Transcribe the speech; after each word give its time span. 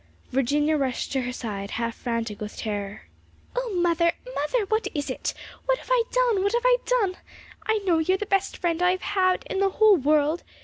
Virginia 0.31 0.77
rushed 0.77 1.11
to 1.11 1.21
her 1.21 1.31
side, 1.31 1.69
half 1.69 1.93
frantic 1.93 2.41
with 2.41 2.57
terror. 2.57 3.03
"Oh, 3.55 3.71
mother, 3.75 4.11
mother, 4.33 4.65
what 4.65 4.87
is 4.95 5.11
it? 5.11 5.35
What 5.67 5.77
have 5.77 5.89
I 5.91 6.01
done! 6.11 6.41
what 6.41 6.53
have 6.53 6.65
I 6.65 6.77
done! 6.87 7.17
I 7.67 7.77
know 7.85 7.99
you're 7.99 8.17
the 8.17 8.25
best 8.25 8.57
friend 8.57 8.81
I 8.81 8.97
have 8.99 9.43
in 9.47 9.59
the 9.59 9.69
world!" 9.69 10.43